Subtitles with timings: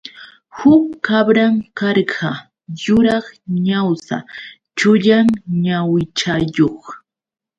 [0.57, 2.31] Huk kabran karqa
[2.83, 3.25] yuraq
[3.65, 4.17] ñawsa
[4.77, 5.27] chullan
[5.63, 6.83] ñawichayuq.